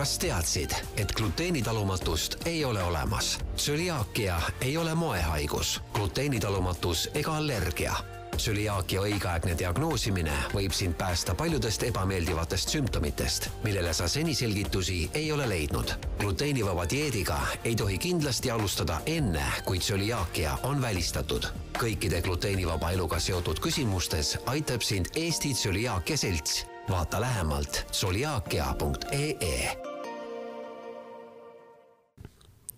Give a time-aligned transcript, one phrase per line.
[0.00, 3.38] kas teadsid, et gluteenitalumatust ei ole olemas?
[3.56, 7.92] tsüliaakia ei ole moehaigus, gluteenitalumatus ega allergia
[8.36, 15.48] tsüliaakia õigeaegne diagnoosimine võib sind päästa paljudest ebameeldivatest sümptomitest, millele sa seni selgitusi ei ole
[15.48, 15.92] leidnud.
[16.18, 21.44] gluteenivaba dieediga ei tohi kindlasti alustada enne, kui tsüliaakia on välistatud.
[21.78, 26.66] kõikide gluteenivaba eluga seotud küsimustes aitab sind Eesti Tsüliaakia Selts.
[26.88, 29.89] vaata lähemalt tsüliaakia.ee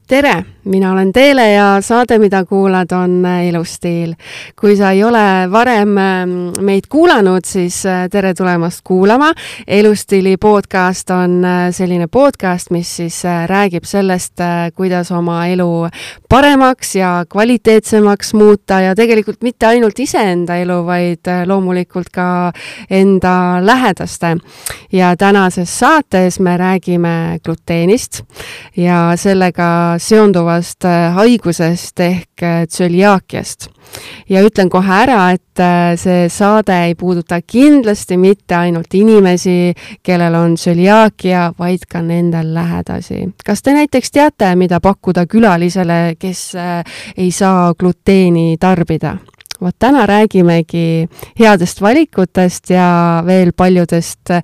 [0.09, 4.15] tere, mina olen Teele ja saade, mida kuulad, on äh, Elustiil.
[4.61, 9.33] kui sa ei ole varem ähm, meid kuulanud, siis äh, tere tulemast kuulama.
[9.67, 14.39] elustiili podcast on äh, selline podcast, mis siis räägib sellest,
[14.75, 15.89] kuidas oma elu
[16.29, 22.53] paremaks ja kvaliteetsemaks muuta ja tegelikult mitte ainult iseenda elu, vaid loomulikult ka
[22.91, 24.37] enda lähedaste.
[24.93, 28.23] ja tänases saates me räägime gluteenist
[28.77, 33.69] ja sellega seonduvast äh, haigusest ehk äh, tsöliaakiast.
[34.29, 40.35] ja ütlen kohe ära, et äh, see saade ei puuduta kindlasti mitte ainult inimesi, kellel
[40.39, 43.29] on tsöliaakia, vaid ka nende lähedasi.
[43.45, 46.53] kas te näiteks teate, mida pakkuda külalisele, kes
[47.17, 49.17] ei saa gluteeni tarbida?
[49.63, 54.43] Vot täna räägimegi headest valikutest ja veel paljudest äh,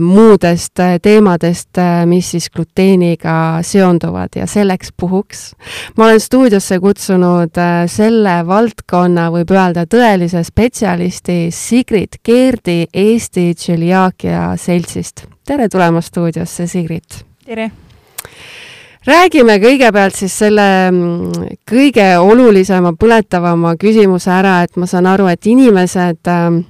[0.00, 3.34] muudest äh, teemadest äh,, mis siis gluteeniga
[3.66, 5.52] seonduvad ja selleks puhuks
[5.96, 14.52] ma olen stuudiosse kutsunud äh, selle valdkonna, võib öelda, tõelise spetsialisti Sigrid Keerdi Eesti Tšeliaakia
[14.56, 15.26] Seltsist.
[15.46, 17.22] tere tulemast stuudiosse, Sigrid!
[17.46, 17.70] tere!
[19.06, 25.46] Räägime kõigepealt siis selle mm, kõige olulisema, põletavama küsimuse ära, et ma saan aru, et
[25.50, 26.62] inimesed ähm,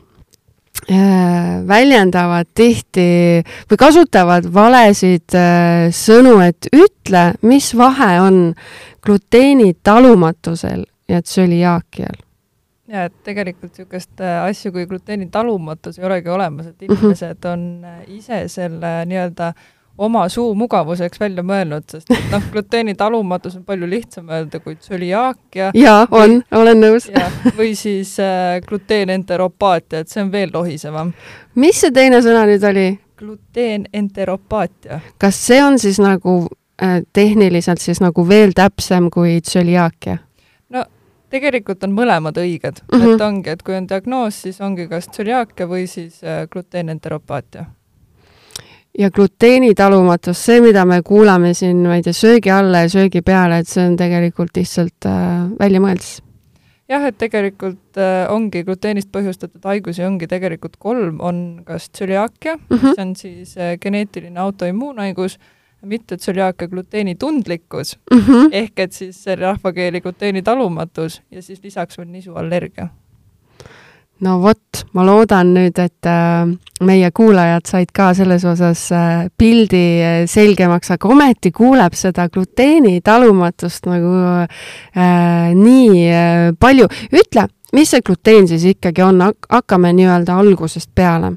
[0.89, 8.43] äh, väljendavad tihti või kasutavad valesid äh, sõnu, et ütle, mis vahe on
[9.05, 12.21] gluteeni talumatusel ja tsöliaakial
[12.93, 16.97] ja et tegelikult niisugust äh, asju kui gluteeni talumatus ei olegi olemas, et mhm.
[16.97, 17.63] inimesed on
[18.13, 23.89] ise selle nii-öelda äh, oma suu mugavuseks välja mõelnud, sest noh, gluteeni talumatus on palju
[23.89, 25.71] lihtsam öelda kui tsöliaakia.
[25.75, 27.11] jaa, on, olen nõus.
[27.59, 31.13] või siis äh, gluteenenteropaatia, et see on veel lohisevam.
[31.55, 32.89] mis see teine sõna nüüd oli?
[33.23, 35.01] gluteenenteropaatia.
[35.19, 36.39] kas see on siis nagu
[36.83, 40.17] äh, tehniliselt siis nagu veel täpsem kui tsöliaakia?
[40.71, 40.87] no
[41.31, 43.15] tegelikult on mõlemad õiged mm, -hmm.
[43.15, 47.69] et ongi, et kui on diagnoos, siis ongi kas tsöliaakia või siis äh, gluteenenteropaatia
[48.99, 53.23] ja gluteeni talumatus, see, mida me kuulame siin, ma ei tea, söögi alla ja söögi
[53.25, 56.21] peale, et see on tegelikult lihtsalt äh, väljamõeldis.
[56.93, 62.63] jah, et tegelikult äh, ongi gluteenist põhjustatud haigusi ongi tegelikult kolm, on kas tsüliaakia mm,
[62.69, 62.87] -hmm.
[62.89, 65.39] mis on siis äh, geneetiline autoimmuunhaigus,
[65.83, 68.49] mitte tsüliaakia gluteenitundlikkus mm, -hmm.
[68.53, 72.89] ehk et siis rahvakeeli gluteeni talumatus ja siis lisaks veel nisuallergia
[74.23, 76.47] no vot, ma loodan nüüd, et äh,
[76.87, 83.01] meie kuulajad said ka selles osas äh, pildi äh, selgemaks, aga ometi kuuleb seda gluteeni
[83.05, 86.89] talumatust nagu äh, nii äh, palju.
[87.11, 91.35] ütle, mis see gluteen siis ikkagi on, hakkame nii-öelda algusest peale.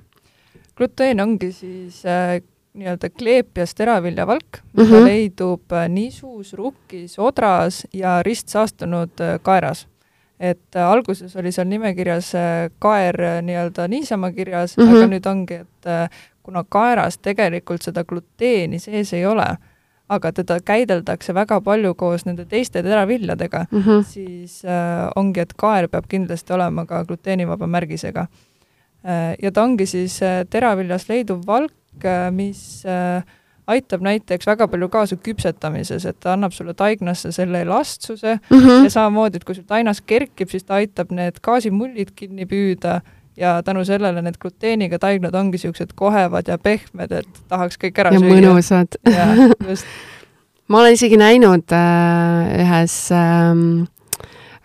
[0.78, 2.38] gluteen ongi siis äh,
[2.76, 5.06] nii-öelda kleepjas teraviljavalk, mida mm -hmm.
[5.10, 9.88] leidub nisus, rukkis, odras ja ristsaastunud kaeras
[10.40, 14.98] et äh, alguses oli seal nimekirjas äh, kaer äh, nii-öelda niisama kirjas mm, -hmm.
[14.98, 16.12] aga nüüd ongi, et
[16.44, 19.48] kuna kaeras tegelikult seda gluteeni sees ei ole,
[20.10, 24.04] aga teda käideldakse väga palju koos nende teiste teraviljadega mm, -hmm.
[24.04, 28.28] siis äh, ongi, et kaer peab kindlasti olema ka gluteenivaba märgisega
[29.06, 29.36] äh,.
[29.42, 33.24] ja ta ongi siis äh, teraviljas leiduv valk äh,, mis äh,
[33.68, 38.84] aitab näiteks väga palju kaasa küpsetamises, et ta annab sulle taignasse selle elastsuse mm -hmm.
[38.84, 43.02] ja samamoodi, et kui sul tainas kerkib, siis ta aitab need gaasimullid kinni püüda
[43.38, 48.14] ja tänu sellele need gluteeniga taignad ongi niisugused kohevad ja pehmed, et tahaks kõik ära
[48.14, 48.36] ja süüa.
[48.36, 49.00] mõnusad.
[49.68, 49.86] just
[50.68, 53.84] ma olen isegi näinud äh, ühes ähm,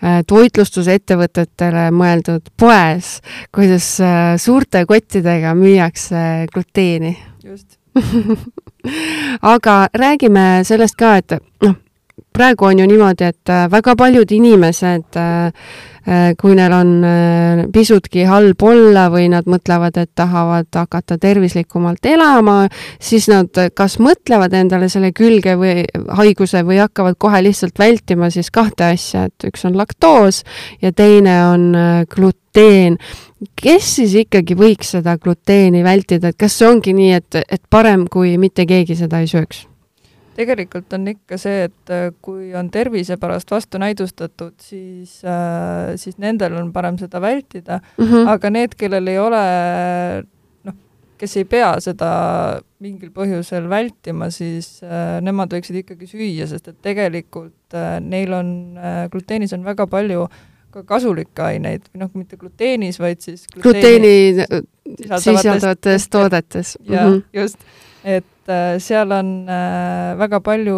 [0.03, 3.19] äh, toitlustusettevõtetele mõeldud poes,
[3.55, 7.17] kuidas äh, suurte kottidega müüakse gluteeni.
[7.45, 7.79] just
[9.43, 11.77] aga räägime sellest ka, et noh,
[12.33, 15.47] praegu on ju niimoodi, et äh, väga paljud inimesed, äh,
[16.07, 16.93] äh, kui neil on
[17.73, 22.63] pisutki halb olla või nad mõtlevad, et tahavad hakata tervislikumalt elama,
[23.03, 25.85] siis nad kas mõtlevad endale selle külge või
[26.21, 30.45] haiguse või hakkavad kohe lihtsalt vältima siis kahte asja, et üks on laktoos
[30.83, 31.73] ja teine on
[32.11, 32.99] gluteen
[33.63, 38.07] kes siis ikkagi võiks seda gluteeni vältida, et kas see ongi nii, et, et parem,
[38.11, 39.67] kui mitte keegi seda ei sööks?
[40.41, 46.57] tegelikult on ikka see, et äh, kui on tervise pärast vastunäidustatud, siis, äh, siis nendel
[46.61, 48.29] on parem seda vältida mm, -hmm.
[48.31, 49.43] aga need, kellel ei ole
[50.65, 50.77] noh,
[51.19, 52.11] kes ei pea seda
[52.81, 58.55] mingil põhjusel vältima, siis äh, nemad võiksid ikkagi süüa, sest et tegelikult neil on,
[59.13, 60.25] gluteenis on väga palju
[60.71, 66.77] ka kasulikke aineid, noh, mitte gluteenis, vaid siis gluteeni, gluteeni sisaldavates toodetes.
[66.89, 67.59] jah mm -hmm., just.
[68.05, 70.77] et Äh, seal on äh, väga palju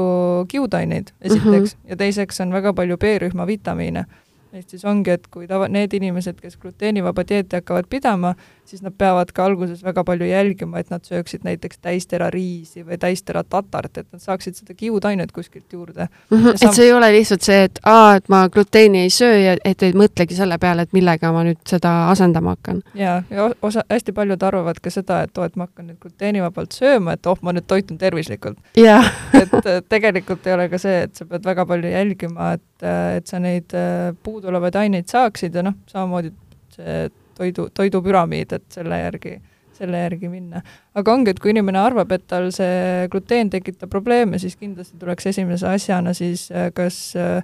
[0.48, 1.90] kiudaineid, esiteks mm, -hmm.
[1.90, 4.04] ja teiseks on väga palju B-rühma vitamiine
[4.52, 8.94] ehk siis ongi, et kui tava, need inimesed, kes gluteenivaba dieeti hakkavad pidama, siis nad
[8.98, 13.98] peavad ka alguses väga palju jälgima, et nad sööksid näiteks täistera riisi või täistera tatart,
[13.98, 16.38] et nad saaksid seda kiudainet kuskilt juurde mm.
[16.38, 19.56] -hmm, et see ei ole lihtsalt see, et aa, et ma gluteeni ei söö ja
[19.64, 22.82] et ei mõtlegi selle peale, et millega ma nüüd seda asendama hakkan.
[22.94, 26.72] jaa, ja osa, hästi paljud arvavad ka seda, et oo, et ma hakkan nüüd gluteenivabalt
[26.72, 29.10] sööma, et oh, ma nüüd toitun tervislikult yeah.
[29.42, 32.86] et tegelikult ei ole ka see, et sa pead väga palju jälgima, et,
[33.18, 33.74] et sa neid
[34.22, 36.32] puuduolevaid aineid saaksid ja noh, samamoodi
[36.72, 37.10] see
[37.42, 39.36] toidu, toidupüramiid, et selle järgi,
[39.76, 40.62] selle järgi minna.
[40.94, 45.30] aga ongi, et kui inimene arvab, et tal see gluteen tekitab probleeme, siis kindlasti tuleks
[45.32, 47.42] esimese asjana siis äh, kas äh,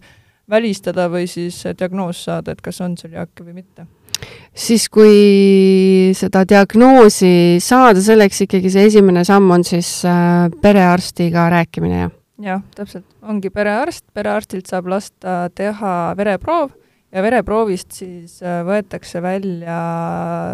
[0.50, 3.88] välistada või siis diagnoos saada, et kas on tsüliaakia või mitte
[4.58, 12.00] siis kui seda diagnoosi saada, selleks ikkagi see esimene samm on siis äh, perearstiga rääkimine,
[12.00, 12.14] jah?
[12.42, 16.72] jah, täpselt, ongi perearst, perearstilt saab lasta teha vereproov
[17.12, 19.78] ja vereproovist siis äh, võetakse välja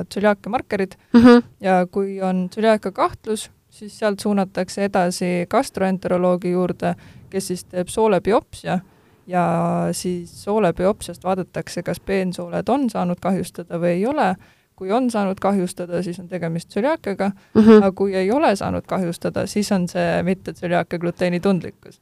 [0.08, 1.42] tsüliaakia markerid mm -hmm.
[1.60, 6.94] ja kui on tsüliaakia kahtlus, siis sealt suunatakse edasi gastroenteroloogi juurde,
[7.30, 8.78] kes siis teeb soolebiopsia
[9.26, 9.44] ja
[9.92, 14.36] siis soolebiopsiast vaadatakse, kas peensooled on saanud kahjustada või ei ole.
[14.76, 17.76] kui on saanud kahjustada, siis on tegemist tsüliaakiaga mm, -hmm.
[17.76, 22.00] aga kui ei ole saanud kahjustada, siis on see mitte tsüliaakia gluteenitundlikkus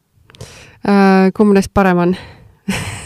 [0.88, 1.32] äh,.
[1.36, 2.16] kumb neist parem on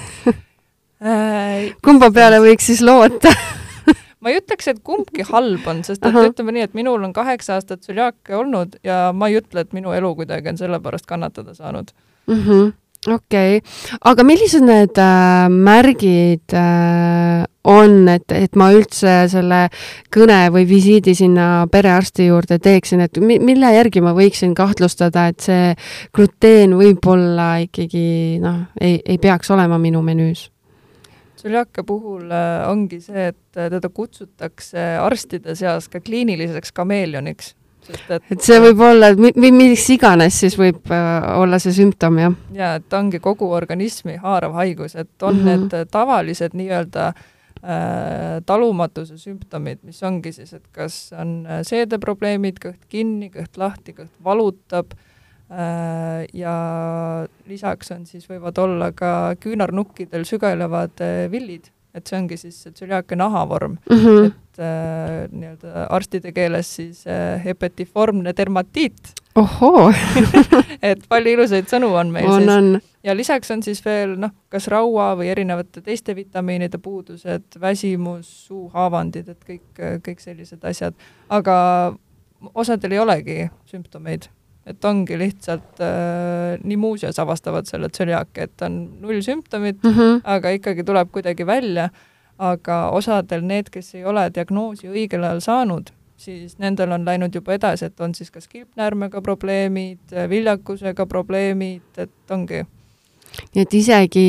[1.84, 3.32] kumba peale võiks siis loota
[4.22, 6.31] ma ei ütleks, et kumbki halb on, sest et Aha.
[6.31, 9.94] ütleme nii, et minul on kaheksa aastat tsüliaakia olnud ja ma ei ütle, et minu
[9.96, 11.93] elu kuidagi on selle pärast kannatada saanud
[12.26, 12.43] mm.
[12.43, 12.75] -hmm
[13.06, 19.66] okei okay., aga millised need äh, märgid äh, on, et, et ma üldse selle
[20.14, 25.46] kõne või visiidi sinna perearsti juurde teeksin, et mi, mille järgi ma võiksin kahtlustada, et
[25.46, 25.72] see
[26.14, 30.49] gluteen võib-olla ikkagi noh, ei, ei peaks olema minu menüüs?
[31.46, 37.52] Tsüliaakia puhul äh, ongi see, et äh, teda kutsutakse arstide seas ka kliiniliseks kameeleoniks,
[37.87, 42.19] sest et et see võib olla, või mis iganes siis võib äh, olla see sümptom,
[42.19, 42.37] jah?
[42.56, 45.72] jaa, et ongi kogu organismi haarav haigus, et on mm -hmm.
[45.72, 47.12] need tavalised nii-öelda
[48.46, 54.92] talumatuse sümptomid, mis ongi siis, et kas on seedeprobleemid, kõht kinni, kõht lahti, kõht valutab
[54.94, 55.15] Äh,
[56.34, 56.54] ja
[57.46, 63.16] lisaks on siis, võivad olla ka küünarnukkidel sügelevad äh, villid, et see ongi siis tsüliaakia
[63.16, 64.26] nahavorm mm, -hmm.
[64.26, 69.14] et äh, nii-öelda arstide keeles siis äh, hepatiformne dermatiit.
[69.34, 69.93] ohoo
[70.90, 72.94] et palju ilusaid sõnu on meil on, siis.
[73.04, 79.28] ja lisaks on siis veel noh, kas raua või erinevate teiste vitamiinide puudused, väsimus, suuhaavandid,
[79.28, 80.94] et kõik, kõik sellised asjad,
[81.28, 81.94] aga
[82.54, 84.28] osadel ei olegi sümptomeid
[84.66, 90.20] et ongi lihtsalt äh, nii muuseas avastavad selle tsüliaaki, et on null sümptomit mm, -hmm.
[90.25, 91.88] aga ikkagi tuleb kuidagi välja,
[92.38, 97.54] aga osadel need, kes ei ole diagnoosi õigel ajal saanud, siis nendel on läinud juba
[97.54, 102.64] edasi, et on siis kas kilpnäärmega probleemid, viljakusega probleemid, et ongi.
[103.54, 104.28] Nii et isegi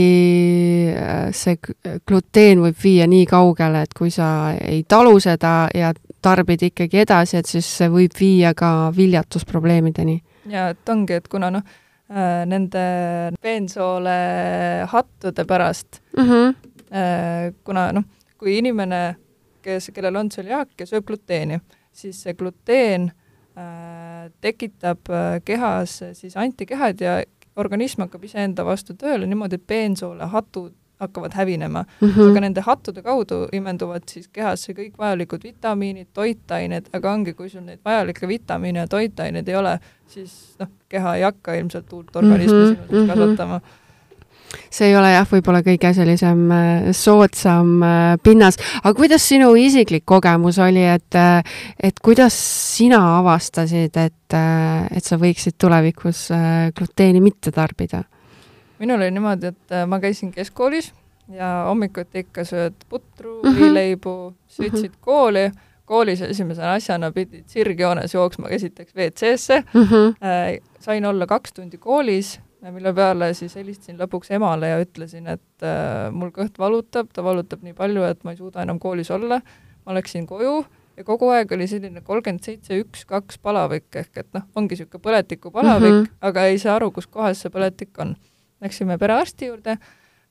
[0.94, 1.58] äh, see
[2.06, 7.38] gluteen võib viia nii kaugele, et kui sa ei talu seda ja tarbid ikkagi edasi,
[7.38, 11.64] et siis see võib viia ka viljatusprobleemideni ja et ongi, et kuna noh,
[12.12, 12.84] äh, nende
[13.42, 14.18] peensoole
[14.92, 17.54] hattude pärast mm, -hmm.
[17.64, 18.04] kuna noh,
[18.38, 19.16] kui inimene,
[19.62, 21.60] kes, kellel on tsüliaak ja sööb gluteeni,
[21.92, 23.12] siis see gluteen
[23.58, 25.10] äh, tekitab
[25.46, 27.24] kehas siis antikehad ja
[27.56, 32.10] organism hakkab iseenda vastu tööle niimoodi, et peensoole hatud hakkavad hävinema mm.
[32.10, 32.30] -hmm.
[32.32, 37.66] aga nende hattude kaudu imenduvad siis kehasse kõik vajalikud vitamiinid, toitained, aga ongi, kui sul
[37.66, 42.58] neid vajalikke vitamiine ja toitaineid ei ole, siis noh, keha ei hakka ilmselt uut organismi
[42.58, 42.90] mm -hmm.
[42.90, 43.62] sinna kasvatama
[44.72, 50.06] see ei ole jah, võib-olla kõige sellisem äh, soodsam äh, pinnas, aga kuidas sinu isiklik
[50.08, 52.38] kogemus oli, et, äh, et kuidas
[52.78, 56.28] sina avastasid, et, et sa võiksid tulevikus
[56.76, 58.04] gluteeni mitte tarbida?
[58.80, 60.94] Minul oli niimoodi, et äh, ma käisin keskkoolis
[61.34, 63.58] ja hommikuti ikka sööd putru Mhm.
[63.60, 64.14] võileibu,
[64.48, 65.52] sõitsid kooli,
[65.86, 70.16] koolis esimese asjana pidid sirgjoones jooksma esiteks WC-sse Mhm.
[70.24, 72.40] äh, sain olla kaks tundi koolis,
[72.72, 77.62] mille peale siis helistasin lõpuks emale ja ütlesin, et äh, mul kõht valutab, ta valutab
[77.64, 79.42] nii palju, et ma ei suuda enam koolis olla.
[79.88, 80.66] ma läksin koju
[80.98, 85.00] ja kogu aeg oli selline kolmkümmend seitse, üks, kaks palavik ehk et noh, ongi niisugune
[85.02, 86.02] põletikupalavik mm.
[86.04, 86.10] -hmm.
[86.22, 88.16] aga ei saa aru, kus kohas see põletik on.
[88.62, 89.78] Läksime perearsti juurde,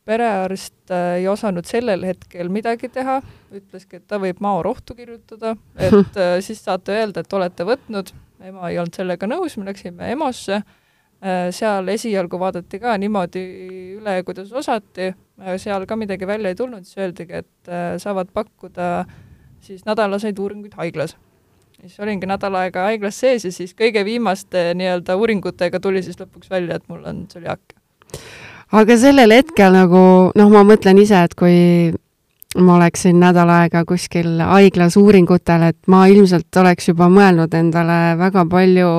[0.06, 3.20] perearst äh, ei osanud sellel hetkel midagi teha,
[3.54, 5.56] ütleski, et ta võib maorohtu kirjutada,
[5.90, 8.12] et äh, siis saate öelda, et olete võtnud,
[8.46, 10.60] ema ei olnud sellega nõus, me läksime EMO-sse,
[11.56, 13.42] seal esialgu vaadati ka niimoodi
[13.96, 15.14] üle, kuidas osati,
[15.56, 19.06] seal ka midagi välja ei tulnud, siis öeldigi, et äh, saavad pakkuda
[19.64, 21.16] siis nädalaseid uuringuid haiglas.
[21.80, 26.50] siis olingi nädal aega haiglas sees ja siis kõige viimaste nii-öelda uuringutega tuli siis lõpuks
[26.50, 27.80] välja, et mul on tsüliaakia.
[28.76, 30.02] Aga sellel hetkel nagu
[30.34, 31.92] noh, ma mõtlen ise, et kui
[32.56, 38.46] ma oleksin nädal aega kuskil haiglas uuringutel, et ma ilmselt oleks juba mõelnud endale väga
[38.48, 38.92] palju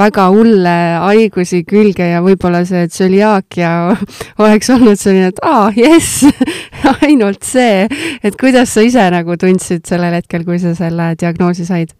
[0.00, 0.76] väga hulle
[1.06, 3.72] haigusi külge ja võib-olla see tsüliaakia
[4.44, 6.26] oleks olnud selline, et aa, jess,
[7.06, 7.86] ainult see.
[8.22, 11.96] et kuidas sa ise nagu tundsid sellel hetkel, kui sa selle diagnoosi said?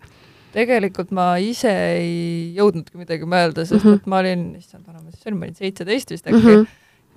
[0.53, 4.01] Tegelikult ma ise ei jõudnudki midagi mõelda, sest Mhm.
[4.01, 6.47] et ma olin, issand, vana ma siis olin, ma olin seitseteist vist äkki mm.
[6.57, 6.67] -hmm.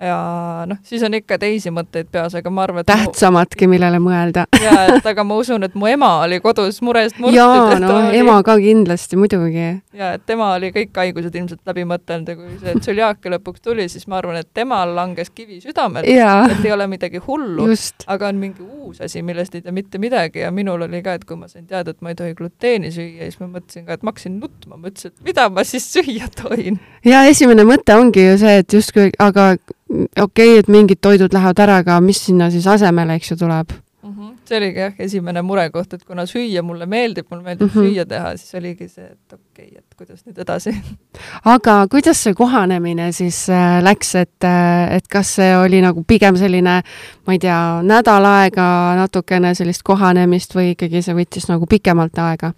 [0.01, 4.45] Ja noh, siis on ikka teisi mõtteid peas, aga ma arvan, et tähtsamatki, millele mõelda.
[4.61, 7.37] jaa, et aga ma usun, et mu ema oli kodus murest murtud.
[7.37, 9.67] jaa, no oli, ema ka kindlasti, muidugi.
[9.93, 13.87] ja et tema oli kõik haigused ilmselt läbi mõtelnud ja kui see tsüliaakia lõpuks tuli,
[13.91, 17.69] siis ma arvan, et temal langes kivi südamelt, jaa, et ei ole midagi hullu,
[18.07, 21.27] aga on mingi uus asi, millest ei tea mitte midagi ja minul oli ka, et
[21.29, 24.03] kui ma sain teada, et ma ei tohi gluteeni süüa, siis ma mõtlesin ka, et
[24.03, 26.81] ma hakkasin nutma, ma ütlesin, et mida ma siis süüa tohin.
[27.05, 29.53] ja esimene mõte ongi ju see, et justkui, aga
[29.93, 33.73] okei okay,, et mingid toidud lähevad ära, aga mis sinna siis asemele, eks ju, tuleb?
[34.03, 34.11] mm.
[34.11, 34.35] -hmm.
[34.45, 37.81] see oligi jah, esimene murekoht, et kuna süüa mulle meeldib, mulle meeldib mm.
[37.81, 37.89] -hmm.
[37.89, 40.75] süüa teha, siis oligi see, et okei okay,, et kuidas nüüd edasi
[41.55, 44.49] aga kuidas see kohanemine siis äh, läks, et,
[44.89, 46.81] et kas see oli nagu pigem selline,
[47.27, 52.53] ma ei tea, nädal aega natukene sellist kohanemist või ikkagi see võttis nagu pikemalt aega?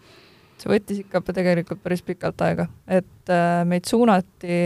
[0.65, 4.57] See võttis ikka tegelikult päris pikalt aega, et äh, meid suunati,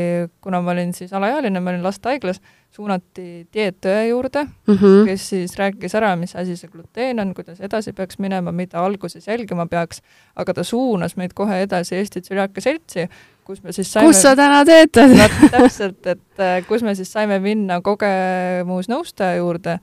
[0.41, 2.39] kuna ma olin siis alaealine, ma olin lastehaiglas,
[2.71, 5.05] suunati dieetõe juurde Mm mm., -hmm.
[5.09, 9.27] kes siis rääkis ära, mis asi see gluteen on, kuidas edasi peaks minema, mida alguses
[9.27, 10.01] jälgima peaks,
[10.35, 13.09] aga ta suunas meid kohe edasi Eesti Tsüliaakia Seltsi,
[13.43, 15.09] kus me siis saime kus sa täna töötad?
[15.09, 19.79] no täpselt, et äh, kus me siis saime minna kogemusnõustaja juurde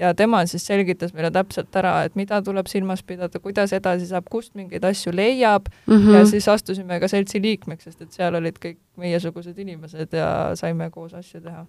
[0.00, 4.28] ja tema siis selgitas meile täpselt ära, et mida tuleb silmas pidada, kuidas edasi saab,
[4.32, 6.14] kust mingeid asju leiab mm -hmm.
[6.16, 10.90] ja siis astusime ka seltsi liikmeks, sest et seal olid kõik meiesugused inimesed ja saime
[10.90, 11.66] koos asju teha.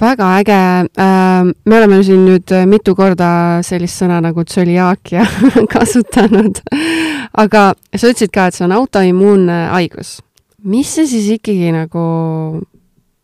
[0.00, 0.88] väga äge.
[1.64, 5.26] me oleme siin nüüd mitu korda sellist sõna nagu tsöliaakia
[5.74, 6.62] kasutanud.
[7.34, 10.22] aga sa ütlesid ka, et see on autoimmuunhaigus.
[10.64, 12.00] mis see siis ikkagi nagu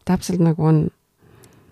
[0.04, 0.88] täpselt nagu on?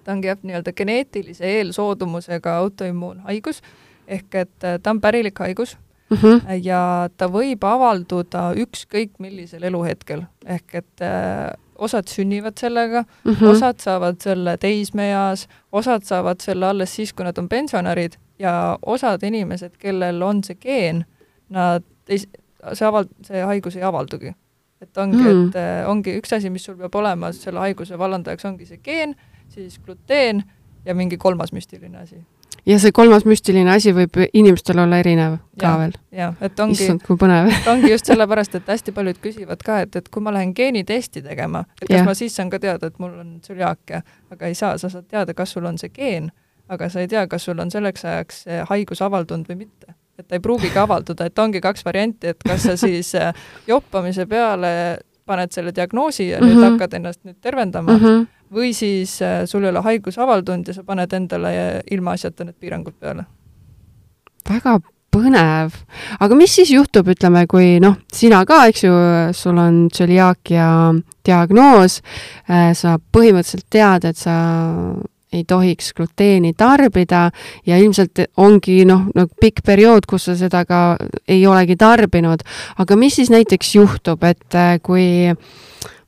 [0.04, 3.62] Ta ongi jah, nii-öelda geneetilise eelsoodumusega autoimmuunhaigus,
[4.06, 5.76] ehk et äh, ta on pärilik haigus
[6.10, 6.40] Mm -hmm.
[6.62, 13.46] ja ta võib avalduda ükskõik millisel eluhetkel, ehk et äh, osad sünnivad sellega Mm -hmm.
[13.46, 19.22] osad saavad selle teismeeas, osad saavad selle alles siis, kui nad on pensionärid ja osad
[19.22, 21.04] inimesed, kellel on see geen,
[21.48, 22.18] nad ei,
[22.72, 24.34] see aval-, see haigus ei avaldugi.
[24.80, 25.44] et ongi mm, Mm.
[25.44, 25.48] -hmm.
[25.48, 29.14] et äh, ongi üks asi, mis sul peab olema selle haiguse vallandajaks, ongi see geen,
[29.54, 30.42] siis gluteen
[30.84, 32.20] ja mingi kolmas müstiline asi.
[32.66, 35.78] ja see kolmas müstiline asi võib inimestel olla erinev ka Jah.
[35.80, 35.96] veel.
[36.12, 37.50] jah, et ongi, issand, kui põnev.
[37.70, 41.64] ongi just sellepärast, et hästi paljud küsivad ka, et, et kui ma lähen geenitesti tegema,
[41.80, 42.06] et kas yeah.
[42.06, 45.34] ma siis saan ka teada, et mul on tsüliaakia, aga ei saa, sa saad teada,
[45.34, 46.30] kas sul on see geen,
[46.68, 49.94] aga sa ei tea, kas sul on selleks ajaks see haigus avaldunud või mitte.
[50.18, 53.34] et ta ei pruugigi avalduda, et ongi kaks varianti, et kas sa siis äh,
[53.66, 56.48] joppamise peale paned selle diagnoosi ja mm -hmm.
[56.48, 56.72] nüüd Mhm.
[56.72, 58.04] hakkad ennast nüüd tervendama mm.
[58.04, 58.26] -hmm.
[58.54, 61.54] Või siis äh, sul ei ole haigus avaldunud ja sa paned endale
[61.90, 63.26] ilmaasjata need piirangud peale.
[64.48, 64.78] väga
[65.14, 65.74] põnev,
[66.20, 68.94] aga mis siis juhtub, ütleme, kui noh, sina ka, eks ju,
[69.36, 70.66] sul on tsöliaakia
[71.24, 72.00] diagnoos,
[72.74, 74.34] sa põhimõtteliselt tead, et sa
[75.34, 77.28] ei tohiks gluteeni tarbida
[77.66, 80.82] ja ilmselt ongi noh, nagu pikk periood, kus sa seda ka
[81.28, 82.44] ei olegi tarbinud.
[82.78, 85.34] aga mis siis näiteks juhtub, et äh, kui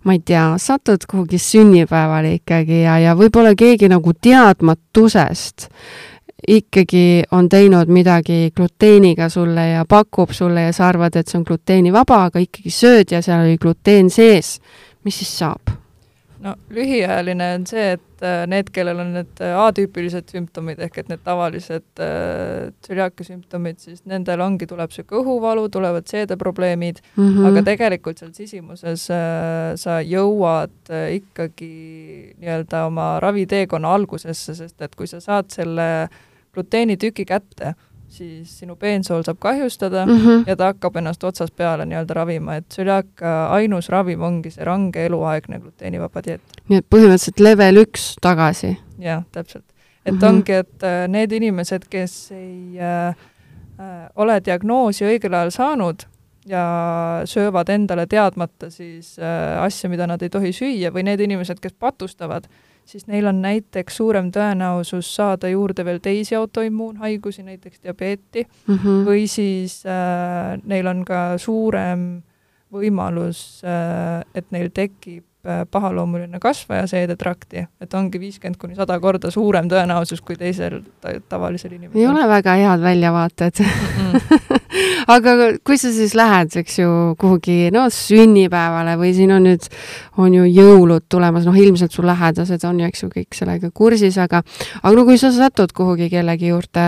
[0.07, 5.71] ma ei tea, satud kuhugi sünnipäevale ikkagi ja, ja võib-olla keegi nagu teadmatusest
[6.49, 11.47] ikkagi on teinud midagi gluteeniga sulle ja pakub sulle ja sa arvad, et see on
[11.49, 14.59] gluteenivaba, aga ikkagi sööd ja seal oli gluteen sees.
[15.05, 15.86] mis siis saab?
[16.47, 21.11] No lühiajaline on see, et äh, need, kellel on need äh, atüüpilised sümptomid ehk et
[21.11, 27.49] need tavalised äh, tsüliaakia sümptomid, siis nendel ongi, tuleb niisugune kõhuvalu, tulevad seedeprobleemid mm, -hmm.
[27.51, 31.73] aga tegelikult seal sisimuses äh, sa jõuad äh, ikkagi
[32.39, 36.09] nii-öelda oma raviteekonna algusesse, sest et kui sa saad selle
[36.57, 37.75] gluteenitüki kätte,
[38.09, 40.45] siis sinu peensool saab kahjustada mm -hmm.
[40.47, 45.07] ja ta hakkab ennast otsast peale nii-öelda ravima, et tsüliaaka ainus ravim ongi see range
[45.07, 46.41] eluaegne gluteenivaba dieet.
[46.69, 48.77] nii et põhimõtteliselt level üks tagasi?
[48.99, 49.65] jah, täpselt.
[50.07, 50.29] et mm -hmm.
[50.29, 56.07] ongi, et äh, need inimesed, kes ei äh, äh, ole diagnoosi õigel ajal saanud
[56.47, 61.61] ja söövad endale teadmata siis äh, asja, mida nad ei tohi süüa, või need inimesed,
[61.61, 62.47] kes patustavad,
[62.87, 69.05] siis neil on näiteks suurem tõenäosus saada juurde veel teisi autoimmuunhaigusi, näiteks diabeeti mm, -hmm.
[69.09, 72.23] või siis äh, neil on ka suurem
[72.73, 75.25] võimalus äh,, et neil tekib
[75.71, 80.81] pahaloomuline kasvaja seedetrakti, et ongi viiskümmend kuni sada korda suurem tõenäosus kui teisel
[81.29, 82.01] tavalisel inimesel.
[82.01, 84.13] ei ole väga head väljavaated mm.
[84.13, 84.61] -mm.
[85.17, 89.69] aga kui sa siis lähed, eks ju, kuhugi no sünnipäevale või siin on nüüd,
[90.19, 94.19] on ju jõulud tulemas, noh, ilmselt su lähedased on ju, eks ju, kõik sellega kursis,
[94.19, 94.43] aga
[94.83, 96.87] aga no kui sa satud kuhugi kellegi juurde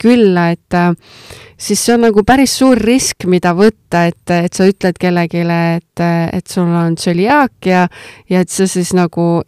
[0.00, 0.78] külla, et
[1.60, 5.89] siis see on nagu päris suur risk, mida võtta, et, et sa ütled kellelegi, et,
[6.32, 7.86] et sul on tsöliaakia
[8.30, 9.42] ja et sa siis nagu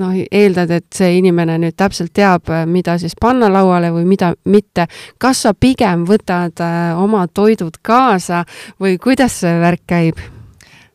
[0.00, 4.88] noh, eeldad, et see inimene nüüd täpselt teab, mida siis panna lauale või mida mitte.
[5.18, 6.64] kas sa pigem võtad
[6.98, 8.44] oma toidud kaasa
[8.80, 10.33] või kuidas see värk käib?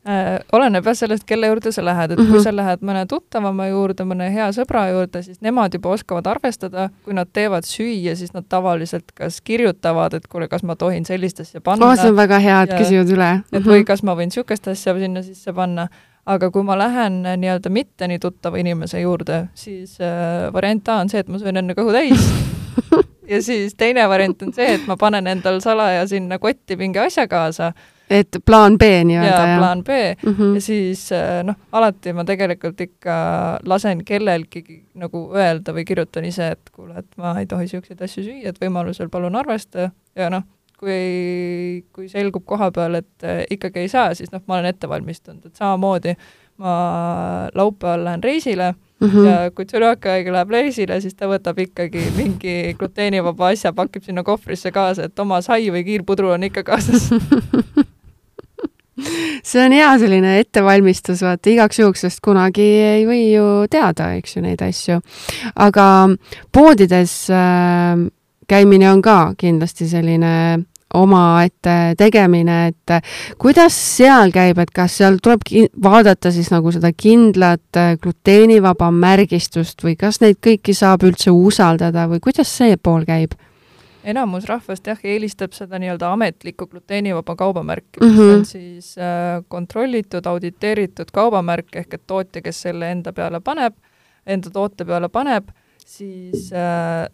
[0.10, 0.40] Äh,?
[0.52, 2.32] oleneb jah sellest, kelle juurde sa lähed, et mm -hmm.
[2.32, 2.44] kui mhm.
[2.44, 7.14] sa lähed mõne tuttavama juurde, mõne hea sõbra juurde, siis nemad juba oskavad arvestada, kui
[7.14, 11.62] nad teevad süüa, siis nad tavaliselt kas kirjutavad, et kuule, kas ma tohin sellist asja
[11.62, 11.96] panna oh,.
[11.96, 13.32] see on väga hea, et küsivad üle.
[13.34, 13.72] et mm -hmm.
[13.72, 15.88] või kas ma võin niisugust asja sinna sisse panna
[16.26, 21.10] aga kui ma lähen nii-öelda mitte nii tuttava inimese juurde, siis äh, variant A on
[21.10, 22.26] see, et ma söön enne kõhu täis
[23.32, 27.28] ja siis teine variant on see, et ma panen endal salaja sinna kotti mingi asja
[27.28, 27.72] kaasa
[28.10, 29.58] et plaan B nii-öelda, jah?
[29.58, 29.90] plaan B
[30.26, 30.54] mm -hmm.
[30.56, 33.14] ja siis äh, noh, alati ma tegelikult ikka
[33.66, 38.24] lasen kellelgi nagu öelda või kirjutan ise, et kuule, et ma ei tohi niisuguseid asju
[38.24, 40.44] süüa, et võimalusel palun arvesta ja noh,
[40.80, 44.90] kui, kui selgub koha peal, et äh, ikkagi ei saa, siis noh, ma olen ette
[44.90, 46.16] valmistunud, et samamoodi
[46.60, 49.26] ma laupäeval lähen reisile mm -hmm.
[49.26, 54.72] ja kui tsüriaakahaige läheb reisile, siis ta võtab ikkagi mingi gluteenivaba asja, pakib sinna kohvrisse
[54.72, 57.10] kaasa, et oma sai või kiirpudru on ikka kaasas
[59.50, 64.38] see on hea selline ettevalmistus, vaata igaks juhuks, sest kunagi ei või ju teada, eks
[64.38, 65.00] ju, neid asju.
[65.56, 65.86] aga
[66.56, 68.08] poodides äh,
[68.50, 70.34] käimine on ka kindlasti selline
[70.94, 72.94] omaette tegemine, et
[73.38, 75.46] kuidas seal käib, et kas seal tuleb
[75.84, 82.08] vaadata siis nagu seda kindlat äh, gluteenivaba märgistust või kas neid kõiki saab üldse usaldada
[82.10, 83.38] või kuidas see pool käib?
[84.04, 88.38] Enamus rahvast jah, eelistab seda nii-öelda ametlikku gluteenivaba kaubamärki, mis mm -hmm.
[88.38, 93.76] on siis äh, kontrollitud, auditeeritud kaubamärk, ehk et tootja, kes selle enda peale paneb,
[94.26, 95.50] enda toote peale paneb,
[95.86, 97.10] siis äh,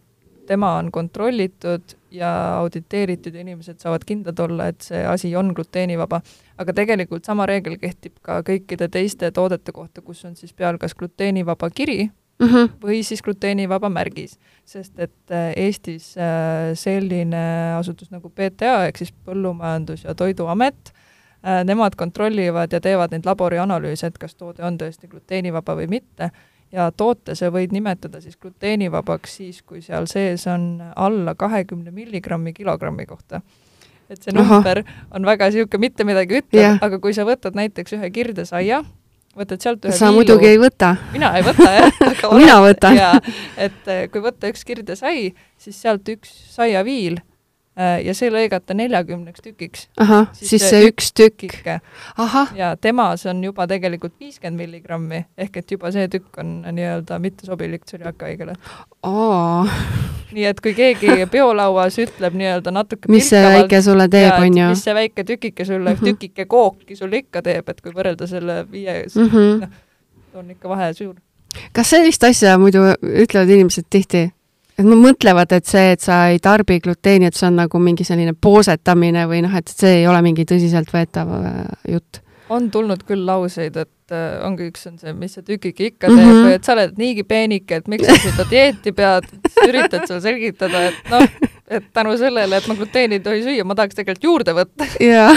[0.45, 6.21] tema on kontrollitud ja auditeeritud ja inimesed saavad kindlad olla, et see asi on gluteenivaba.
[6.58, 10.95] aga tegelikult sama reegel kehtib ka kõikide teiste toodete kohta, kus on siis peal kas
[10.95, 12.69] gluteenivaba kiri mm -hmm.
[12.84, 14.39] või siis gluteenivaba märgis.
[14.65, 20.93] sest et äh, Eestis äh, selline asutus nagu PTA ehk siis Põllumajandus- ja Toiduamet,
[21.45, 26.32] äh, nemad kontrollivad ja teevad neid laborianalüüse, et kas toode on tõesti gluteenivaba või mitte
[26.71, 32.54] ja toote sa võid nimetada siis gluteenivabaks siis, kui seal sees on alla kahekümne milligrammi
[32.54, 33.41] kilogrammi kohta.
[34.10, 35.08] et see number Aha.
[35.12, 38.84] on väga niisugune mitte midagi ütlev aga kui sa võtad näiteks ühe kirdesaia,
[39.36, 40.21] võtad sealt ühe sa viilu.
[40.21, 40.95] muidugi ei võta.
[41.13, 42.02] mina ei võta jah
[42.41, 43.00] mina võtan.
[43.58, 47.19] et eh, kui võtta üks kirdesai, siis sealt üks saiaviil
[47.76, 49.88] ja see lõigata neljakümneks tükiks.
[50.00, 51.58] ahah, siis see üks tükk.
[52.56, 57.84] ja temas on juba tegelikult viiskümmend milligrammi, ehk et juba see tükk on nii-öelda mittesobilik
[57.86, 58.56] tsüliakahaigele.
[60.36, 64.70] nii et kui keegi peolauas ütleb nii-öelda natuke mis see väike sulle teeb, on ju?
[64.72, 66.06] mis see väike tükike sulle mm, -hmm.
[66.06, 69.60] tükike kooki sulle ikka teeb, et kui võrrelda selle viie mm, -hmm.
[69.62, 71.16] noh, on ikka vahe suur.
[71.74, 74.30] kas sellist asja muidu ütlevad inimesed tihti?
[74.76, 78.06] Et nad mõtlevad, et see, et sa ei tarbi gluteeni, et see on nagu mingi
[78.08, 81.60] selline poosetamine või noh, et see ei ole mingi tõsiseltvõetav äh,
[81.96, 82.22] jutt.
[82.50, 86.20] on tulnud küll lauseid, et äh, ongi üks on see, mis see tükike ikka teeb
[86.20, 86.48] mm -hmm.
[86.48, 89.30] või et sa oled niigi peenike, et miks sa seda dieeti pead,
[89.68, 91.28] üritad seal selgitada, et noh,
[91.68, 94.90] et tänu sellele, et ma gluteeni ei tohi süüa, ma tahaks tegelikult juurde võtta.
[95.00, 95.32] jaa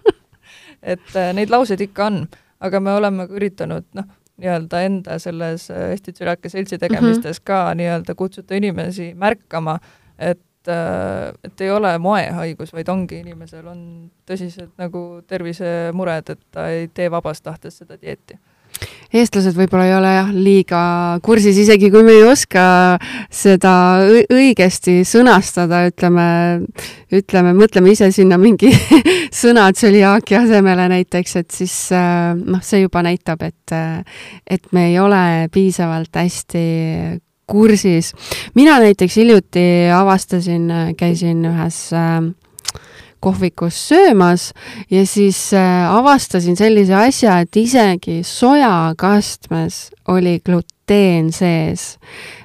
[0.94, 2.22] et äh, neid lauseid ikka on,
[2.60, 7.46] aga me oleme üritanud, noh nii-öelda enda selles Eesti Tsüliaakia Seltsi tegemistes mm -hmm.
[7.46, 9.78] ka nii-öelda kutsuda inimesi märkama,
[10.18, 10.40] et
[11.44, 17.10] et ei ole moehaigus, vaid ongi inimesel on tõsised nagu tervisemured, et ta ei tee
[17.10, 18.36] vabast tahtest seda dieeti
[19.10, 20.82] eestlased võib-olla ei ole jah, liiga
[21.24, 22.64] kursis, isegi kui me ei oska
[23.32, 23.72] seda
[24.30, 26.26] õigesti sõnastada, ütleme,
[27.14, 28.70] ütleme, mõtleme ise sinna mingi
[29.42, 33.74] sõna tsüliaaki asemele näiteks, et siis äh, noh, see juba näitab, et,
[34.46, 36.66] et me ei ole piisavalt hästi
[37.50, 38.12] kursis.
[38.54, 39.64] mina näiteks hiljuti
[39.94, 42.30] avastasin, käisin ühes äh,
[43.20, 44.50] kohvikus söömas
[44.90, 51.98] ja siis äh, avastasin sellise asja, et isegi sojakastmes oli gluteen sees.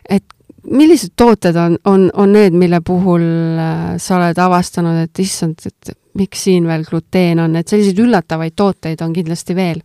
[0.10, 0.24] et
[0.72, 3.22] millised tooted on, on, on need, mille puhul
[3.60, 8.56] äh, sa oled avastanud, et issand, et miks siin veel gluteen on, et selliseid üllatavaid
[8.56, 9.82] tooteid on kindlasti veel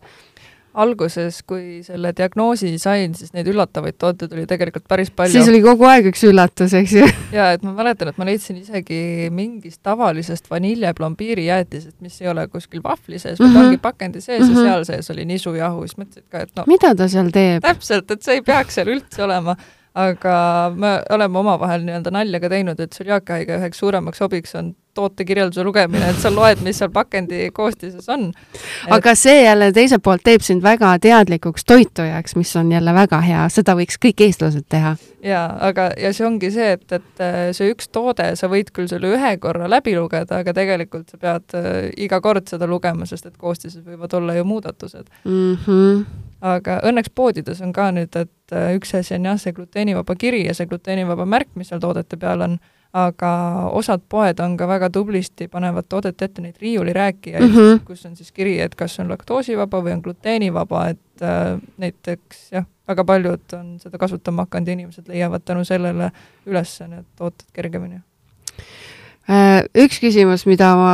[0.73, 5.33] alguses, kui selle diagnoosi sain, siis neid üllatavaid tooteid oli tegelikult päris palju.
[5.35, 7.09] siis oli kogu aeg üks üllatus, eks ju?
[7.37, 12.47] jaa, et ma mäletan, et ma leidsin isegi mingist tavalisest vaniljeplombiiri jäätisest, mis ei ole
[12.47, 13.57] kuskil vahvli sees mm, -hmm.
[13.57, 14.57] vaid ongi pakendi sees mm -hmm.
[14.57, 14.69] ja mhm.
[14.69, 17.61] seal sees oli nisujahu, siis mõtlesin ka, et no mida ta seal teeb?
[17.67, 19.55] täpselt, et see ei peaks seal üldse olema
[19.95, 20.35] aga
[20.75, 26.09] me oleme omavahel nii-öelda nalja ka teinud, et tsüliaakiahaige üheks suuremaks hobiks on tootekirjelduse lugemine,
[26.11, 28.63] et sa loed, mis seal pakendi koostises on et....
[28.97, 33.47] aga see jälle teiselt poolt teeb sind väga teadlikuks toitujaks, mis on jälle väga hea,
[33.53, 34.95] seda võiks kõik eestlased teha.
[35.25, 38.89] jaa, aga, ja see ongi see, et, et äh, see üks toode, sa võid küll
[38.91, 43.31] selle ühe korra läbi lugeda, aga tegelikult sa pead äh, iga kord seda lugema, sest
[43.31, 45.55] et koostises võivad olla ju muudatused mm.
[45.65, 50.15] -hmm aga õnneks poodides on ka nüüd, et äh, üks asi on jah, see gluteenivaba
[50.19, 52.57] kiri ja see gluteenivaba märk, mis seal toodete peal on,
[52.93, 53.31] aga
[53.71, 57.79] osad poed on ka väga tublisti, panevad toodete ette neid riiulirääkijaid mm, -hmm.
[57.87, 62.65] kus on siis kiri, et kas on laktoosivaba või on gluteenivaba, et äh, näiteks jah,
[62.87, 66.11] väga paljud on seda kasutama hakanud ja inimesed leiavad tänu sellele
[66.45, 68.01] üles need tooted kergemini
[69.77, 70.91] üks küsimus, mida ma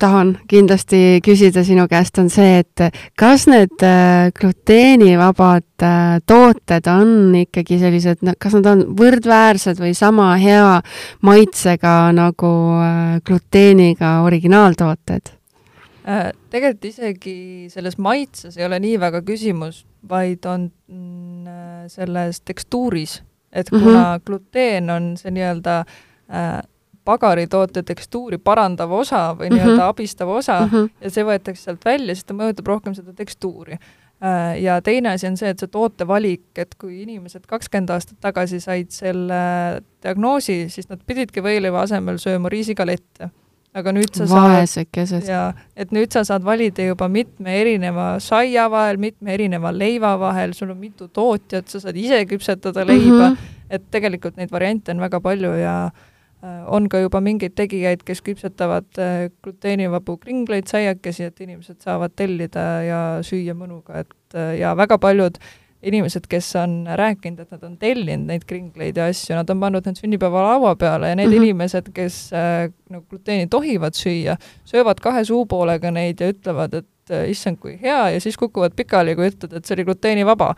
[0.00, 2.84] tahan kindlasti küsida sinu käest, on see, et
[3.18, 10.32] kas need äh, gluteenivabad äh, tooted on ikkagi sellised, kas nad on võrdväärsed või sama
[10.40, 10.78] hea
[11.26, 12.52] maitsega nagu
[13.26, 15.34] gluteeniga originaaltooted?
[16.06, 23.16] tegelikult isegi selles maitses ei ole nii väga küsimus, vaid on mm, selles tekstuuris,
[23.50, 24.22] et kuna mm -hmm.
[24.26, 25.80] gluteen on see nii-öelda
[27.06, 29.62] pagaritoote tekstuuri parandav osa või mm -hmm.
[29.62, 30.90] nii-öelda abistav osa mm -hmm.
[31.00, 33.78] ja see võetakse sealt välja, siis ta mõjutab rohkem seda tekstuuri.
[34.24, 38.60] Äh, ja teine asi on see, et see tootevalik, et kui inimesed kakskümmend aastat tagasi
[38.60, 39.40] said selle
[40.02, 43.30] diagnoosi, siis nad pididki võileiva asemel sööma riisikalette.
[43.76, 45.20] aga nüüd sa Vaesekesed.
[45.20, 50.16] saad, jaa, et nüüd sa saad valida juba mitme erineva saia vahel, mitme erineva leiva
[50.18, 53.36] vahel, sul on mitu tootjat, sa saad ise küpsetada leiba mm, -hmm.
[53.70, 56.05] et tegelikult neid variante on väga palju ja Äh,
[56.66, 62.66] on ka juba mingeid tegijaid, kes küpsetavad äh, gluteenivabu kringleid, saiakesi, et inimesed saavad tellida
[62.86, 65.40] ja süüa mõnuga, et äh, ja väga paljud
[65.86, 69.86] inimesed, kes on rääkinud, et nad on tellinud neid kringleid ja asju, nad on pannud
[69.86, 71.44] need sünnipäevalaua peale ja need mm -hmm.
[71.44, 77.30] inimesed, kes äh, no gluteeni tohivad süüa, söövad kahe suupoolega neid ja ütlevad, et et
[77.30, 80.54] issand, kui hea ja siis kukuvad pikali, kui ütled, et see oli gluteenivaba.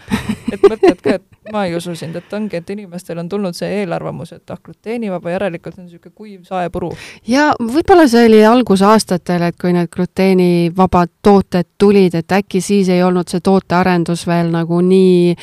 [0.53, 3.83] et mõtled ka, et ma ei usu sind, et ongi, et inimestel on tulnud see
[3.83, 6.91] eelarvamus, et ah, gluteenivaba, järelikult on niisugune kuiv saepuru.
[7.29, 13.03] ja võib-olla see oli algusaastatel, et kui need gluteenivabad tooted tulid, et äkki siis ei
[13.03, 15.35] olnud see tootearendus veel nagu nii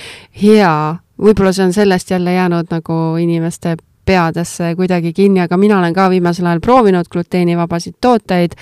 [0.42, 0.76] hea,
[1.22, 6.10] võib-olla see on sellest jälle jäänud nagu inimeste peadesse kuidagi kinni, aga mina olen ka
[6.10, 8.58] viimasel ajal proovinud gluteenivabasid tooteid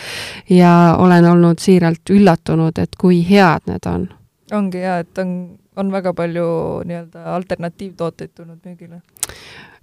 [0.50, 4.08] ja olen olnud siiralt üllatunud, et kui head need on.
[4.54, 5.36] ongi jaa, et on,
[5.76, 6.48] on väga palju
[6.86, 9.02] nii-öelda alternatiivtooteid tulnud müügile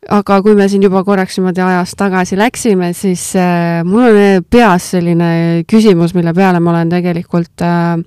[0.09, 4.93] aga kui me siin juba korraks niimoodi ajas tagasi läksime, siis äh, mul on peas
[4.95, 5.31] selline
[5.69, 8.01] küsimus, mille peale ma olen tegelikult äh,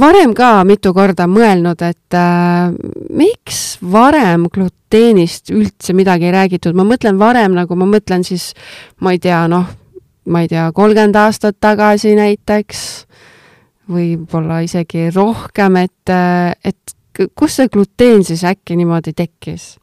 [0.00, 2.74] varem ka mitu korda mõelnud, et äh,
[3.16, 8.52] miks varem gluteenist üldse midagi ei räägitud, ma mõtlen varem nagu ma mõtlen siis,
[9.00, 9.66] ma ei tea, noh,
[10.26, 12.84] ma ei tea, kolmkümmend aastat tagasi näiteks,
[13.92, 19.76] võib-olla isegi rohkem, et, äh, et kust see gluteen siis äkki niimoodi tekkis?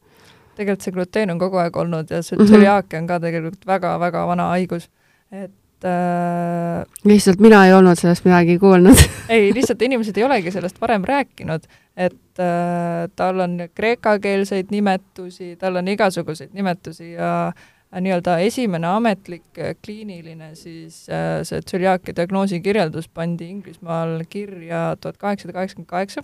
[0.53, 4.51] tegelikult see gluteen on kogu aeg olnud ja see tsüliaakia on ka tegelikult väga-väga vana
[4.51, 4.85] haigus,
[5.33, 5.49] et
[5.87, 8.99] äh, lihtsalt mina ei olnud sellest midagi kuulnud.
[9.33, 11.67] Ei, lihtsalt inimesed ei olegi sellest varem rääkinud,
[11.97, 19.59] et äh, tal on kreekakeelseid nimetusi, tal on igasuguseid nimetusi ja äh, nii-öelda esimene ametlik
[19.59, 26.23] äh, kliiniline siis äh, see tsüliaakia diagnoosi kirjeldus pandi Inglismaal kirja tuhat kaheksasada kaheksakümmend kaheksa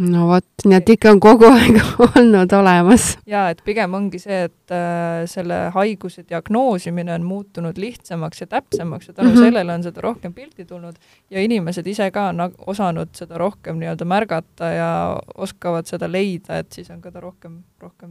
[0.00, 3.12] no vot, nii et ikka on kogu aeg olnud olemas.
[3.28, 9.08] jaa, et pigem ongi see, et äh, selle haiguse diagnoosimine on muutunud lihtsamaks ja täpsemaks
[9.08, 9.48] ja tänu mm -hmm.
[9.48, 10.96] sellele on seda rohkem pilti tulnud
[11.30, 14.92] ja inimesed ise ka on osanud seda rohkem nii-öelda märgata ja
[15.34, 18.10] oskavad seda leida, et siis on ka ta rohkem, rohkem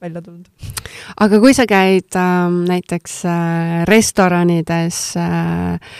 [0.00, 0.48] välja tulnud.
[1.20, 5.98] aga kui sa käid äh, näiteks äh, restoranides äh,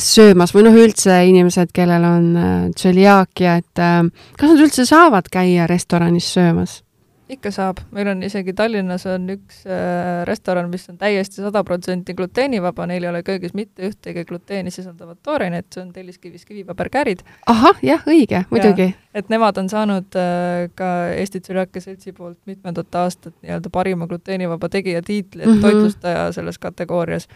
[0.00, 4.00] söömas või noh, üldse inimesed, kellel on äh, tsöliaakia, et äh,
[4.38, 6.80] kas nad üldse saavad käia restoranis söömas?
[7.28, 12.14] Ikka saab, meil on isegi Tallinnas on üks äh, restoran, mis on täiesti sada protsenti
[12.16, 17.24] gluteenivaba, neil ei ole köögis mitte ühtegi gluteeni sisaldavat toorainet, see on telliskivis kivipaberkäärid.
[17.50, 18.90] ahah, jah, õige, muidugi.
[19.16, 24.68] et nemad on saanud äh, ka Eesti Tsüliakia Seltsi poolt mitmendat aastat nii-öelda parima gluteenivaba
[24.68, 25.60] tegija tiitli, et mm -hmm.
[25.64, 27.28] toitlustaja selles kategoorias.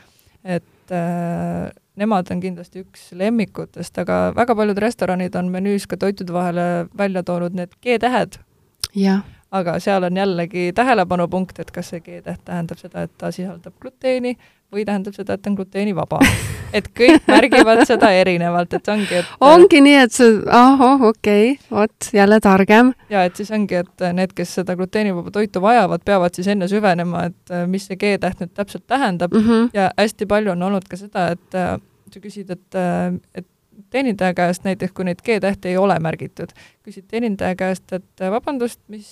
[0.45, 6.33] et äh, nemad on kindlasti üks lemmikutest, aga väga paljud restoranid on menüüs ka toitude
[6.33, 8.39] vahele välja toonud need G-tähed.
[8.95, 13.75] jah aga seal on jällegi tähelepanupunkt, et kas see G-täht tähendab seda, et ta sisaldab
[13.81, 14.35] gluteeni
[14.73, 16.21] või tähendab seda, et ta on gluteenivaba.
[16.77, 21.69] et kõik märgivad seda erinevalt, et ongi, et ongi nii, et see, ahah, okei okay,,
[21.73, 22.93] vot, jälle targem.
[23.09, 27.29] ja et siis ongi, et need, kes seda gluteenivaba toitu vajavad, peavad siis enne süvenema,
[27.33, 29.71] et mis see G-täht nüüd täpselt tähendab mm -hmm.
[29.73, 31.61] ja hästi palju on olnud ka seda, et
[32.13, 32.77] sa küsid, et,
[33.35, 33.47] et
[33.91, 36.53] teenindaja käest näiteks, kui neid G-tähti ei ole märgitud,
[36.87, 39.09] küsid teenindaja käest, et vabandust, mis,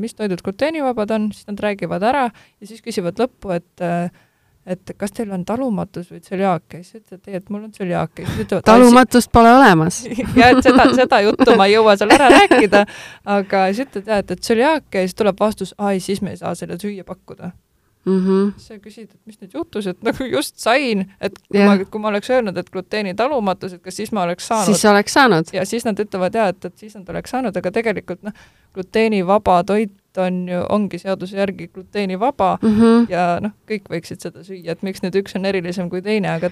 [0.00, 3.88] mis toidud gluteenivabad on, siis nad räägivad ära ja siis küsivad lõppu, et
[4.70, 8.60] et kas teil on talumatus või tsöliaakia, siis ütled, ei, et mul on tsöliaakia.
[8.64, 10.02] talumatust pole olemas.
[10.38, 12.84] Ja et seda, seda juttu ma ei jõua seal ära rääkida,
[13.38, 16.40] aga siis ütled jah, et, et tsöliaakia ja siis tuleb vastus, ai, siis me ei
[16.40, 17.50] saa selle süüa pakkuda
[18.04, 18.26] mm.
[18.26, 18.52] -hmm.
[18.56, 21.78] sa küsid, et mis nüüd juhtus, et nagu just sain, et kui yeah.
[21.78, 24.64] ma, kui ma oleks öelnud, et gluteeni talumatus, et kas siis ma oleks saanud.
[24.64, 25.52] siis sa oleks saanud.
[25.52, 28.32] ja siis nad ütlevad jaa, et, et siis nad oleks saanud, aga tegelikult noh,
[28.74, 33.06] gluteenivaba toit on ju, ongi seaduse järgi gluteenivaba mm -hmm.
[33.10, 36.50] ja noh, kõik võiksid seda süüa, et miks nüüd üks on erilisem kui teine, aga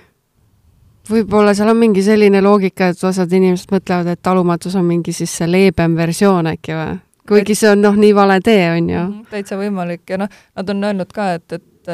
[1.10, 5.36] võib-olla seal on mingi selline loogika, et osad inimesed mõtlevad, et talumatus on mingi siis
[5.36, 6.98] see leebem versioon äkki või?
[7.28, 8.98] Kuigi see on noh, nii vale tee, on ju.
[8.98, 11.90] -hmm, täitsa võimalik ja noh, nad on öelnud ka, et, et,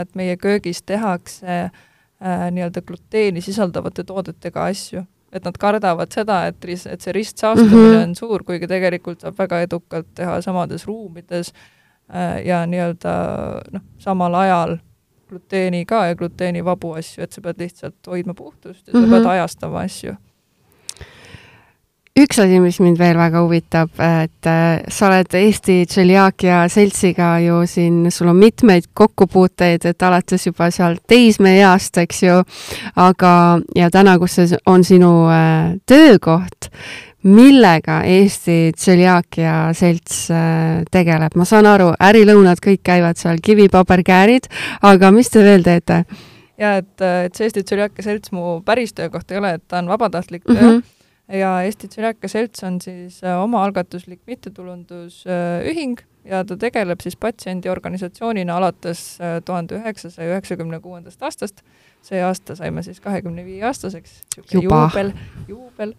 [0.00, 5.04] et meie köögis tehakse äh, nii-öelda gluteeni sisaldavate toodetega asju.
[5.32, 8.02] et nad kardavad seda, et, et see ristsaastumine mm -hmm.
[8.02, 11.52] on suur, kuigi tegelikult saab väga edukalt teha samades ruumides
[12.14, 13.12] äh, ja nii-öelda
[13.72, 14.76] noh, samal ajal
[15.28, 19.10] gluteeni ka ja gluteenivabu asju, et sa pead lihtsalt hoidma puhtust ja sa mm -hmm.
[19.10, 20.14] pead ajastama asju
[22.18, 27.62] üks asi, mis mind veel väga huvitab, et äh, sa oled Eesti Tšeliaakia seltsiga ju
[27.68, 32.42] siin, sul on mitmeid kokkupuuteid, et alates juba seal teismeeast, eks ju,
[33.00, 33.32] aga,
[33.78, 36.68] ja täna, kus see on sinu äh, töökoht,
[37.24, 41.38] millega Eesti Tšeliaakia selts äh, tegeleb?
[41.38, 44.52] ma saan aru, ärilõunad kõik käivad seal, kivipaberkäärid,
[44.84, 46.02] aga mis te veel teete?
[46.60, 49.88] ja et, et see Eesti Tšeliaakia selts mu päris töökoht ei ole, et ta on
[49.88, 50.68] vabatahtlik töö mm.
[50.68, 50.98] -hmm
[51.32, 59.20] ja Eesti Tšeleka Selts on siis äh, omaalgatuslik mittetulundusühing ja ta tegeleb siis patsiendiorganisatsioonina alates
[59.20, 61.62] äh, tuhande üheksasaja üheksakümne kuuendast aastast.
[62.02, 65.12] see aasta saime siis kahekümne viie aastaseks, niisugune juubel,
[65.48, 65.94] juubel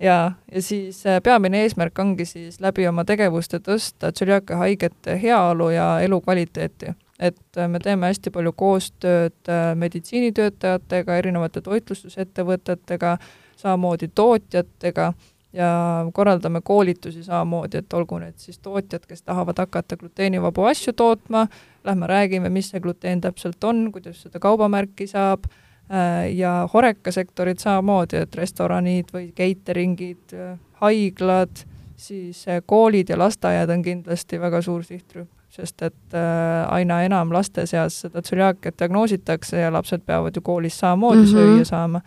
[0.00, 5.70] ja, ja siis äh, peamine eesmärk ongi siis läbi oma tegevuste tõsta tsüliaaka haigete heaolu
[5.70, 6.94] ja elukvaliteeti.
[7.18, 13.18] et me teeme hästi palju koostööd meditsiinitöötajatega, erinevate toitlustusettevõtetega,
[13.56, 15.12] samamoodi tootjatega
[15.54, 21.46] ja korraldame koolitusi samamoodi, et olgu need siis tootjad, kes tahavad hakata gluteenivabu asju tootma,
[21.84, 28.24] lähme räägime, mis see gluteen täpselt on, kuidas seda kaubamärki saab, äh, ja horekasektorid samamoodi,
[28.26, 30.34] et restoranid või catering'id,
[30.82, 31.64] haiglad,
[31.96, 37.32] siis äh, koolid ja lasteaiad on kindlasti väga suur sihtrühm, sest et äh, aina enam
[37.32, 41.58] laste seas seda tsüliaakiat diagnoositakse ja lapsed peavad ju koolis samamoodi mm -hmm.
[41.58, 42.00] süüa saama.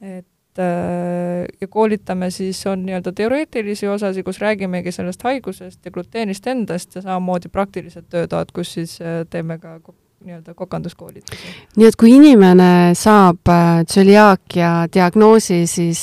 [0.00, 0.26] et
[0.58, 6.94] Äh, ja koolitame siis, on nii-öelda teoreetilisi osasid, kus räägimegi sellest haigusest ja gluteenist endast
[6.94, 9.76] ja samamoodi praktilised töötoad, kus siis äh, teeme ka
[10.24, 11.54] nii-öelda kokanduskoolitusi.
[11.76, 16.02] nii et kui inimene saab äh, tsöliaakia diagnoosi, siis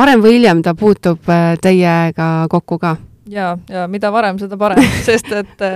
[0.00, 1.28] varem või hiljem ta puutub
[1.60, 2.96] teiega kokku ka?
[3.28, 5.68] jaa, ja mida varem, seda parem sest et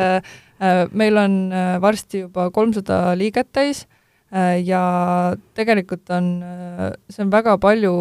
[0.97, 1.41] meil on
[1.81, 3.85] varsti juba kolmsada liiget täis
[4.65, 4.83] ja
[5.59, 7.93] tegelikult on, äh, see on väga palju,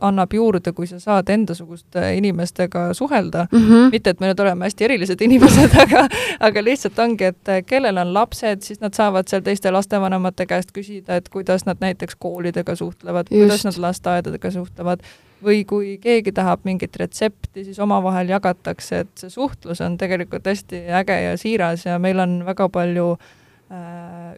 [0.00, 3.46] annab juurde, kui sa saad endasuguste inimestega suhelda.
[3.52, 3.90] Mm, -hmm.
[3.92, 6.06] mitte et me nüüd oleme hästi erilised inimesed, aga
[6.40, 10.72] aga lihtsalt ongi, et äh, kellel on lapsed, siis nad saavad seal teiste lastevanemate käest
[10.72, 15.04] küsida, et kuidas nad näiteks koolidega suhtlevad, kuidas nad lasteaedadega suhtlevad,
[15.44, 20.86] või kui keegi tahab mingit retsepti, siis omavahel jagatakse, et see suhtlus on tegelikult hästi
[20.88, 23.34] äge ja siiras ja meil on väga palju äh,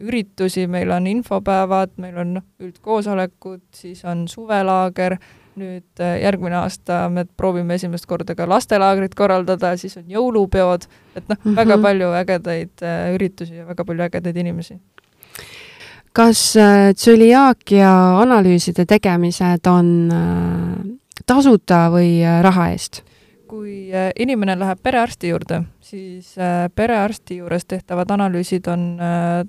[0.01, 5.19] üritusi, meil on infopäevad, meil on üldkoosolekud, siis on suvelaager,
[5.59, 10.87] nüüd äh, järgmine aasta me proovime esimest korda ka lastelaagrit korraldada, siis on jõulupeod,
[11.17, 11.57] et noh mm, -hmm.
[11.57, 14.79] väga palju ägedaid äh, üritusi ja väga palju ägedaid inimesi
[16.19, 17.91] kas äh, tsüliaakia
[18.23, 23.03] analüüside tegemised on äh, tasuta või äh, raha eest?
[23.49, 26.35] Kui inimene läheb perearsti juurde, siis
[26.75, 28.85] perearsti juures tehtavad analüüsid on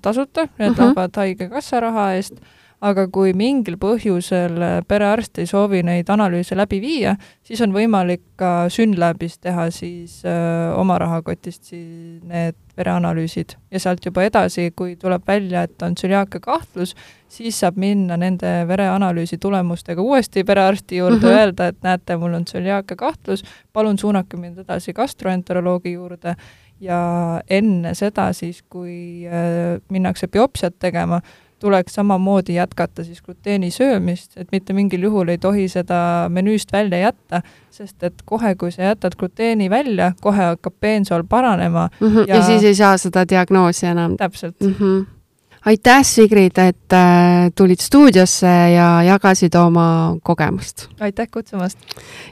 [0.01, 0.79] tasuta, need -huh.
[0.79, 2.39] lähevad Haigekassa raha eest
[2.79, 4.55] aga kui mingil põhjusel
[4.87, 10.71] perearst ei soovi neid analüüse läbi viia, siis on võimalik ka Synlabis teha siis öö,
[10.79, 16.39] oma rahakotist siis need vereanalüüsid ja sealt juba edasi, kui tuleb välja, et on tsüliaakia
[16.43, 16.95] kahtlus,
[17.27, 21.39] siis saab minna nende vereanalüüsi tulemustega uuesti perearsti juurde mm, -hmm.
[21.41, 26.35] öelda, et näete, mul on tsüliaakia kahtlus, palun suunake mind edasi gastroenteroloogi juurde
[26.79, 27.01] ja
[27.49, 31.21] enne seda siis, kui äh, minnakse biopsiat tegema,
[31.59, 36.99] tuleks samamoodi jätkata siis gluteeni söömist, et mitte mingil juhul ei tohi seda menüüst välja
[36.99, 37.41] jätta,
[37.71, 42.07] sest et kohe, kui sa jätad gluteeni välja, kohe hakkab peensool paranema mm.
[42.07, 42.27] -hmm.
[42.27, 42.35] Ja...
[42.35, 44.17] ja siis ei saa seda diagnoosi enam.
[44.17, 44.75] täpselt mm.
[44.79, 45.18] -hmm
[45.65, 50.87] aitäh, Sigrid, et äh, tulid stuudiosse ja jagasid oma kogemust.
[50.99, 51.77] aitäh kutsumast!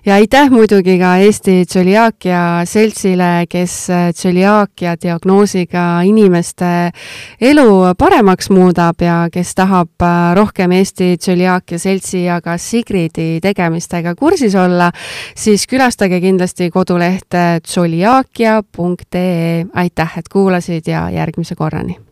[0.06, 6.92] ja aitäh muidugi ka Eesti Tsöliaakia Seltsile, kes äh, tsöliaakia diagnoosiga inimeste
[7.42, 14.16] elu paremaks muudab ja kes tahab äh, rohkem Eesti Tsöliaakia Seltsi ja ka Sigridi tegemistega
[14.16, 14.92] kursis olla,
[15.36, 19.66] siis külastage kindlasti kodulehte tsöliaakia.ee.
[19.74, 22.08] aitäh, et kuulasid ja järgmise korrani!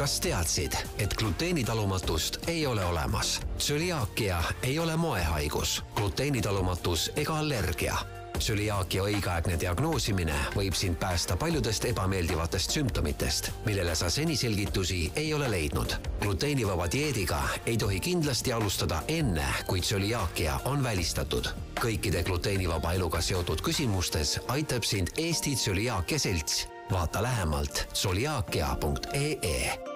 [0.00, 3.40] Kas teadsid, et gluteenitalumatust ei ole olemas?
[3.58, 7.98] tsüliaakia ei ole moehaigus, gluteenitalumatus ega allergia
[8.40, 15.50] tsüliaakia õigeaegne diagnoosimine võib sind päästa paljudest ebameeldivatest sümptomitest, millele sa seni selgitusi ei ole
[15.50, 15.92] leidnud.
[16.20, 21.52] gluteenivaba dieediga ei tohi kindlasti alustada enne, kui tsüliaakia on välistatud.
[21.80, 26.68] kõikide gluteenivaba eluga seotud küsimustes aitab sind Eesti Tsüliaakia Selts.
[26.90, 29.89] vaata lähemalt tsüliaakia.ee